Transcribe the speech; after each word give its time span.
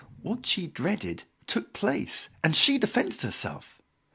What 0.23 0.47
she 0.47 0.65
dreaded 0.65 1.25
took 1.45 1.73
place, 1.73 2.29
and 2.43 2.55
she 2.55 2.79
defended 2.79 3.21
herself. 3.21 3.83